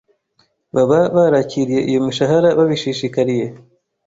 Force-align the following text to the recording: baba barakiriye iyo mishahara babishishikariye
baba 0.75 0.99
barakiriye 1.15 1.81
iyo 1.89 1.99
mishahara 2.05 2.49
babishishikariye 2.57 3.45